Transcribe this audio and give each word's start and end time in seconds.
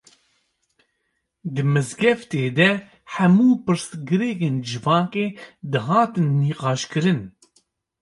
Di 1.53 1.63
mizgeftê 1.73 2.43
de 2.57 2.69
hemû 3.13 3.49
pirsgirêkên 3.65 4.55
civakê, 4.67 5.25
dihatin 5.71 6.27
niqaş 6.41 6.81
kirin 6.91 7.21